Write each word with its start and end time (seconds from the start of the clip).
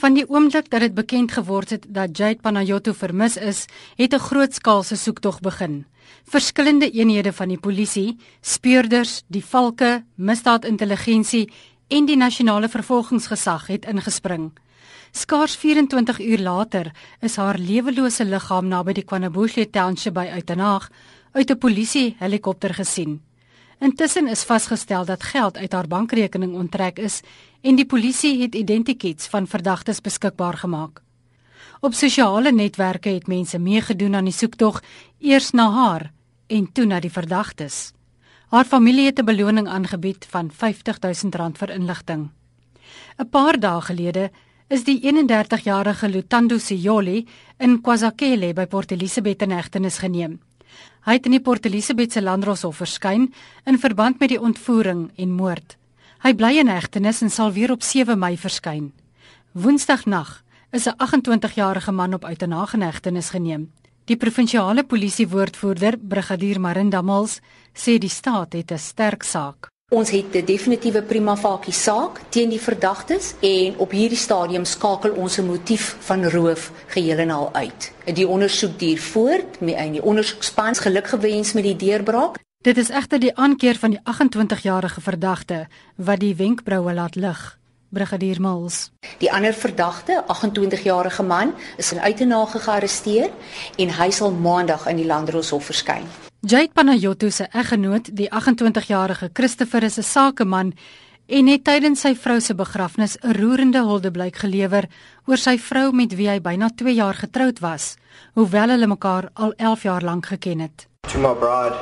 Van 0.00 0.14
die 0.16 0.24
oomblik 0.32 0.70
dat 0.72 0.80
dit 0.80 0.94
bekend 0.96 1.32
geword 1.36 1.74
het 1.74 1.82
dat 1.92 2.16
Jade 2.16 2.40
Panayotto 2.40 2.94
vermis 2.96 3.36
is, 3.36 3.66
het 3.96 4.14
'n 4.14 4.26
grootskaalse 4.28 4.96
soektog 4.96 5.40
begin. 5.40 5.84
Verskillende 6.24 6.90
eenhede 6.90 7.32
van 7.32 7.48
die 7.48 7.58
polisie, 7.58 8.16
speurders, 8.40 9.22
die 9.26 9.44
valke, 9.44 10.04
misdaadintelligensie 10.14 11.52
en 11.88 12.06
die 12.06 12.16
nasionale 12.16 12.68
vervolgingsgesag 12.68 13.66
het 13.66 13.84
ingespring. 13.84 14.52
Skaars 15.12 15.56
24 15.56 16.20
uur 16.20 16.38
later 16.38 16.92
is 17.20 17.36
haar 17.36 17.58
lewelose 17.58 18.24
liggaam 18.24 18.68
naby 18.68 18.92
die 18.92 19.04
KwaNabuhle 19.04 19.70
Township 19.70 20.14
by 20.14 20.28
Uitenhaag 20.32 20.88
uit 21.32 21.50
'n 21.50 21.58
polisie 21.58 22.16
helikopter 22.18 22.74
gesien. 22.74 23.20
Intussen 23.80 24.28
is 24.28 24.44
vasgestel 24.44 25.04
dat 25.04 25.22
geld 25.22 25.56
uit 25.56 25.72
haar 25.72 25.86
bankrekening 25.88 26.52
onttrek 26.54 26.98
is 26.98 27.22
en 27.60 27.78
die 27.78 27.86
polisie 27.86 28.42
het 28.42 28.54
identiteits 28.54 29.26
van 29.26 29.46
verdagtes 29.46 30.00
beskikbaar 30.04 30.58
gemaak. 30.60 31.00
Op 31.80 31.94
sosiale 31.96 32.52
netwerke 32.52 33.08
het 33.08 33.26
mense 33.26 33.58
meegedoen 33.58 34.14
aan 34.14 34.28
die 34.28 34.36
soektog, 34.36 34.82
eers 35.18 35.50
na 35.50 35.70
haar 35.72 36.10
en 36.46 36.72
toe 36.72 36.84
na 36.84 37.00
die 37.00 37.12
verdagtes. 37.12 37.92
Haar 38.52 38.64
familie 38.64 39.06
het 39.06 39.18
'n 39.18 39.24
beloning 39.24 39.68
aangebied 39.68 40.26
van 40.28 40.50
R50 40.50 41.00
000 41.00 41.52
vir 41.56 41.70
inligting. 41.70 42.30
'n 43.18 43.28
Paar 43.30 43.60
dae 43.60 43.80
gelede 43.80 44.30
is 44.68 44.84
die 44.84 45.00
31-jarige 45.00 46.08
Lutando 46.08 46.58
Siyoli 46.58 47.26
in 47.58 47.80
KwaZakele 47.80 48.52
by 48.52 48.66
Port 48.66 48.90
Elizabeth 48.90 49.42
in 49.42 49.50
hegtenis 49.50 49.98
geneem. 49.98 50.40
Hy 51.06 51.16
het 51.16 51.26
in 51.26 51.32
die 51.32 51.40
Port 51.40 51.64
Elizabeth 51.64 52.12
se 52.12 52.20
landdroshof 52.22 52.76
verskyn 52.76 53.30
in 53.64 53.78
verband 53.80 54.20
met 54.20 54.28
die 54.28 54.40
ontvoering 54.40 55.10
en 55.16 55.32
moord. 55.32 55.76
Hy 56.20 56.34
bly 56.36 56.58
in 56.60 56.68
hegtenis 56.68 57.22
en 57.24 57.32
sal 57.32 57.52
weer 57.56 57.72
op 57.72 57.82
7 57.82 58.18
Mei 58.18 58.36
verskyn. 58.36 58.92
Woensdagnag 59.52 60.42
is 60.70 60.86
'n 60.86 60.96
28-jarige 60.98 61.92
man 61.92 62.14
op 62.14 62.24
uitenaag 62.24 62.74
in 62.74 62.82
hegtenis 62.82 63.30
geneem. 63.30 63.72
Die 64.04 64.16
provinsiale 64.16 64.84
polisie 64.84 65.28
woordvoerder, 65.28 65.96
brigadier 65.98 66.60
Marinda 66.60 67.02
Mals, 67.02 67.40
sê 67.72 67.98
die 67.98 68.08
staat 68.10 68.52
het 68.52 68.72
'n 68.72 68.78
sterk 68.78 69.22
saak. 69.22 69.68
Ons 69.90 70.10
het 70.10 70.34
'n 70.34 70.44
definitiewe 70.44 71.02
prima 71.02 71.36
facie 71.36 71.72
saak 71.72 72.20
teen 72.28 72.48
die 72.48 72.60
verdagtes 72.60 73.34
en 73.40 73.74
op 73.78 73.90
hierdie 73.90 74.18
stadium 74.18 74.64
skakel 74.64 75.10
ons 75.10 75.38
'n 75.38 75.46
motief 75.46 75.96
van 76.00 76.30
roof 76.30 76.70
geheel 76.86 77.18
en 77.18 77.30
al 77.30 77.48
uit. 77.52 77.92
Die 78.14 78.28
ondersoek 78.28 78.78
duur 78.78 78.98
voort 78.98 79.60
met 79.60 79.74
'n 79.74 80.00
ondersoekspan 80.00 80.74
geluk 80.74 81.06
gewens 81.06 81.52
met 81.52 81.64
die 81.64 81.76
deurbraak. 81.76 82.38
Dit 82.62 82.76
is 82.76 82.88
egter 82.88 83.18
die 83.18 83.36
aankeer 83.36 83.78
van 83.78 83.90
die 83.90 84.00
28-jarige 84.04 85.00
verdagte 85.00 85.66
wat 85.96 86.20
die 86.20 86.36
wenkbroue 86.36 86.94
laat 86.94 87.14
lig. 87.14 87.58
Brigadier 87.88 88.40
Mills. 88.40 88.90
Die 89.18 89.32
ander 89.32 89.54
verdagte, 89.54 90.24
28-jarige 90.26 91.22
man, 91.22 91.54
is 91.76 91.92
in 91.92 92.00
Uitenhage 92.00 92.58
gearresteer 92.58 93.30
en 93.76 93.90
hy 93.90 94.10
sal 94.10 94.30
maandag 94.30 94.86
in 94.86 94.96
die 94.96 95.06
Landdroshof 95.06 95.64
verskyn. 95.64 96.29
Jade 96.42 96.72
Panayotto 96.72 97.28
se 97.30 97.44
eggenoot, 97.52 98.06
die 98.16 98.28
28-jarige 98.32 99.28
Christopher 99.32 99.82
is 99.84 99.98
'n 99.98 100.02
sakeman 100.02 100.72
en 101.26 101.46
het 101.46 101.64
tydens 101.64 102.00
sy 102.00 102.14
vrou 102.14 102.40
se 102.40 102.54
begrafnis 102.54 103.18
'n 103.20 103.32
roerende 103.32 103.82
huldeblyk 103.84 104.36
gelewer 104.36 104.88
oor 105.26 105.36
sy 105.36 105.58
vrou 105.58 105.92
met 105.92 106.16
wie 106.16 106.28
hy 106.30 106.40
byna 106.40 106.70
2 106.70 106.94
jaar 106.94 107.14
getroud 107.14 107.60
was, 107.60 107.96
hoewel 108.34 108.68
hulle 108.68 108.86
mekaar 108.86 109.28
al 109.34 109.52
11 109.56 109.82
jaar 109.82 110.02
lank 110.02 110.26
geken 110.26 110.60
het. 110.60 110.86
To 111.12 111.18
my 111.18 111.34
bride, 111.34 111.76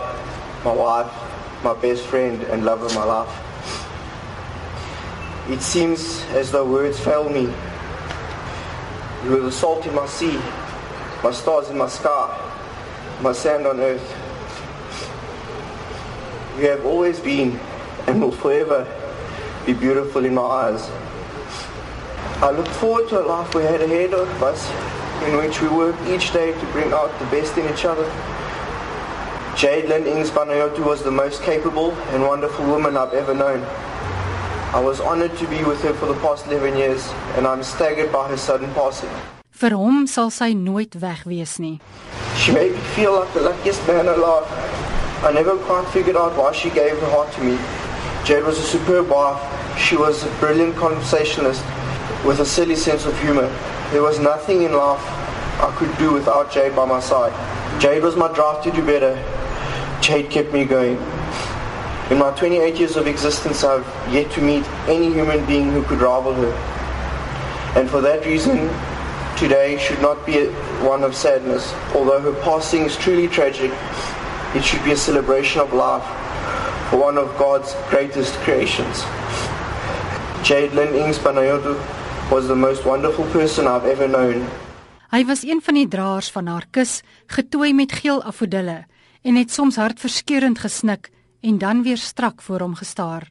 my 0.64 0.74
wife, 0.74 1.10
my 1.62 1.74
best 1.80 2.02
friend 2.02 2.42
and 2.50 2.64
love 2.64 2.84
of 2.84 2.94
my 2.94 3.04
life. 3.04 3.32
It 5.52 5.62
seems 5.62 6.24
as 6.40 6.50
though 6.50 6.66
words 6.66 6.98
fail 6.98 7.30
me. 7.30 7.46
You 9.22 9.30
were 9.30 9.50
the 9.50 9.56
salt 9.56 9.86
in 9.86 9.94
my 9.94 10.08
sea, 10.08 10.38
my 11.22 11.32
stars 11.32 11.68
in 11.68 11.76
my 11.76 11.88
sky, 11.88 12.26
my 13.22 13.32
sand 13.32 13.64
on 13.64 13.78
earth. 13.78 14.27
You 16.58 16.66
have 16.70 16.84
always 16.84 17.20
been 17.20 17.56
and 18.08 18.20
will 18.20 18.32
forever 18.32 18.84
be 19.64 19.74
beautiful 19.74 20.24
in 20.24 20.34
my 20.34 20.42
eyes. 20.42 20.90
I 22.42 22.50
look 22.50 22.66
forward 22.66 23.08
to 23.10 23.20
a 23.20 23.24
life 23.24 23.54
we 23.54 23.62
had 23.62 23.80
ahead 23.80 24.12
of 24.12 24.42
us 24.42 24.68
in 25.28 25.36
which 25.36 25.62
we 25.62 25.68
work 25.68 25.94
each 26.08 26.32
day 26.32 26.50
to 26.58 26.66
bring 26.72 26.92
out 26.92 27.16
the 27.20 27.26
best 27.26 27.56
in 27.58 27.72
each 27.72 27.84
other. 27.84 28.10
Jade 29.56 29.88
Lynn 29.88 30.04
Ings 30.08 30.30
Banayotu 30.30 30.84
was 30.84 31.04
the 31.04 31.12
most 31.12 31.42
capable 31.42 31.92
and 32.10 32.24
wonderful 32.24 32.66
woman 32.66 32.96
I've 32.96 33.14
ever 33.14 33.34
known. 33.34 33.62
I 34.74 34.80
was 34.80 34.98
honored 35.00 35.36
to 35.38 35.46
be 35.46 35.62
with 35.62 35.80
her 35.82 35.94
for 35.94 36.06
the 36.06 36.14
past 36.14 36.48
11 36.48 36.76
years 36.76 37.08
and 37.36 37.46
I'm 37.46 37.62
staggered 37.62 38.10
by 38.10 38.26
her 38.28 38.36
sudden 38.36 38.74
passing. 38.74 39.10
Vir 39.52 39.74
hom 39.74 40.06
sal 40.06 40.30
sy 40.30 40.54
nooit 40.54 40.98
weg 41.02 41.22
wees 41.24 41.58
nie. 41.58 41.78
She 42.36 42.50
made 42.50 42.72
me 42.72 42.82
feel 42.94 43.14
like 43.14 43.32
the 43.32 43.42
luckiest 43.42 43.86
man 43.86 44.06
alive. 44.06 44.67
I 45.20 45.32
never 45.32 45.56
quite 45.56 45.88
figured 45.88 46.16
out 46.16 46.36
why 46.36 46.52
she 46.52 46.70
gave 46.70 46.96
her 46.96 47.10
heart 47.10 47.32
to 47.32 47.42
me. 47.42 47.58
Jade 48.24 48.44
was 48.44 48.56
a 48.58 48.62
superb 48.62 49.08
wife. 49.08 49.40
She 49.76 49.96
was 49.96 50.22
a 50.22 50.30
brilliant 50.38 50.76
conversationalist 50.76 51.64
with 52.24 52.38
a 52.38 52.46
silly 52.46 52.76
sense 52.76 53.04
of 53.04 53.18
humor. 53.20 53.48
There 53.90 54.02
was 54.02 54.20
nothing 54.20 54.62
in 54.62 54.74
life 54.74 55.00
I 55.60 55.74
could 55.76 55.96
do 55.98 56.12
without 56.12 56.52
Jade 56.52 56.76
by 56.76 56.84
my 56.84 57.00
side. 57.00 57.32
Jade 57.80 58.04
was 58.04 58.14
my 58.14 58.32
drive 58.32 58.62
to 58.62 58.70
do 58.70 58.84
better. 58.86 59.16
Jade 60.00 60.30
kept 60.30 60.52
me 60.52 60.64
going. 60.64 60.96
In 62.10 62.18
my 62.18 62.32
28 62.36 62.76
years 62.76 62.96
of 62.96 63.08
existence, 63.08 63.64
I've 63.64 63.86
yet 64.12 64.30
to 64.32 64.40
meet 64.40 64.64
any 64.86 65.12
human 65.12 65.44
being 65.46 65.72
who 65.72 65.82
could 65.82 66.00
rival 66.00 66.32
her. 66.32 66.52
And 67.74 67.90
for 67.90 68.00
that 68.02 68.24
reason, 68.24 68.70
today 69.36 69.78
should 69.78 70.00
not 70.00 70.24
be 70.24 70.46
one 70.86 71.02
of 71.02 71.16
sadness. 71.16 71.74
Although 71.92 72.20
her 72.20 72.40
passing 72.42 72.82
is 72.82 72.96
truly 72.96 73.26
tragic, 73.26 73.72
It 74.54 74.64
should 74.64 74.84
be 74.84 74.92
a 74.92 74.96
celebration 74.96 75.60
of 75.60 75.72
life 75.72 76.06
for 76.88 76.98
one 76.98 77.20
of 77.20 77.36
God's 77.36 77.74
greatest 77.90 78.32
creations. 78.44 79.04
Jade 80.42 80.72
Lynn 80.72 80.94
Ings 80.94 81.18
Panayotu 81.18 81.76
was 82.30 82.46
the 82.46 82.54
most 82.54 82.84
wonderful 82.84 83.24
person 83.24 83.66
I've 83.66 83.84
ever 83.84 84.08
known. 84.08 84.46
Hy 85.10 85.24
was 85.24 85.44
een 85.44 85.60
van 85.62 85.74
die 85.74 85.88
draers 85.88 86.30
van 86.30 86.46
haar 86.46 86.64
kus, 86.70 87.02
getooi 87.26 87.74
met 87.74 87.92
geel 87.92 88.22
afodille 88.22 88.86
en 89.22 89.36
het 89.36 89.52
soms 89.52 89.76
hartverskeurende 89.76 90.60
gesnik 90.60 91.10
en 91.40 91.58
dan 91.58 91.82
weer 91.82 92.00
strak 92.00 92.40
voor 92.42 92.60
hom 92.60 92.74
gestaar. 92.74 93.28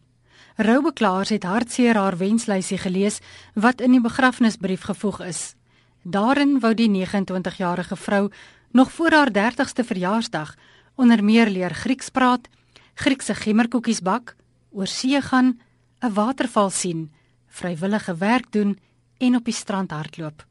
Roubeklaars 0.55 1.29
het 1.29 1.43
hartseer 1.43 1.97
haar 1.97 2.17
wenslysie 2.17 2.77
gelees 2.77 3.19
wat 3.53 3.81
in 3.81 3.91
die 3.91 4.01
begrafnisbrief 4.01 4.85
gevoeg 4.85 5.21
is. 5.21 5.55
Daarin 6.03 6.59
wou 6.59 6.73
die 6.73 6.89
29-jarige 6.93 7.95
vrou 7.95 8.29
nog 8.71 8.91
voor 8.91 9.11
haar 9.11 9.29
30ste 9.33 9.85
verjaarsdag 9.85 10.55
onder 10.97 11.23
meer 11.23 11.49
leer 11.49 11.73
Grieks 11.73 12.09
praat, 12.09 12.49
Griekse 12.97 13.35
gemmerkoekies 13.37 14.01
bak, 14.01 14.35
oor 14.73 14.87
see 14.87 15.21
gaan, 15.21 15.59
'n 16.01 16.13
waterval 16.13 16.69
sien, 16.69 17.11
vrywillige 17.47 18.15
werk 18.17 18.51
doen 18.51 18.77
en 19.17 19.35
op 19.35 19.45
die 19.45 19.53
strand 19.53 19.91
hardloop. 19.91 20.45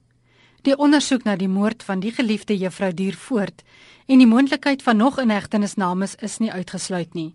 Die 0.62 0.76
ondersoek 0.76 1.24
na 1.24 1.36
die 1.36 1.48
moord 1.48 1.82
van 1.82 2.00
die 2.00 2.12
geliefde 2.12 2.56
juffrou 2.58 2.92
duur 2.94 3.14
voort 3.14 3.62
en 4.06 4.18
die 4.18 4.26
moontlikheid 4.26 4.82
van 4.82 4.96
nog 4.96 5.18
inhegtenisnames 5.22 6.14
is 6.14 6.38
nie 6.38 6.52
uitgesluit 6.52 7.14
nie. 7.14 7.34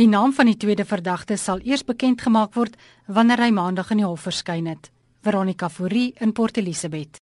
Die 0.00 0.08
naam 0.08 0.32
van 0.32 0.46
die 0.46 0.56
tweede 0.56 0.84
verdagte 0.84 1.36
sal 1.36 1.60
eers 1.64 1.84
bekend 1.84 2.22
gemaak 2.22 2.54
word 2.54 2.76
wanneer 3.06 3.42
hy 3.44 3.50
maandag 3.50 3.90
in 3.90 4.02
die 4.02 4.06
hof 4.06 4.20
verskyn 4.28 4.66
het. 4.66 4.90
Veronica 5.20 5.68
Fourie 5.68 6.14
in 6.20 6.32
Port 6.32 6.56
Elizabeth. 6.56 7.18